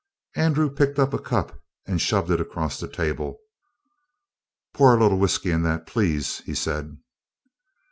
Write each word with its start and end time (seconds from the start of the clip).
Andrew 0.35 0.71
picked 0.71 0.97
up 0.97 1.13
a 1.13 1.19
cup 1.21 1.61
and 1.85 2.01
shoved 2.01 2.31
it 2.31 2.41
across 2.41 2.79
the 2.79 2.87
table. 2.87 3.37
"Pour 4.73 4.95
a 4.95 4.99
little 4.99 5.19
whisky 5.19 5.51
in 5.51 5.61
that, 5.61 5.85
please," 5.85 6.39
he 6.39 6.55
said. 6.55 6.97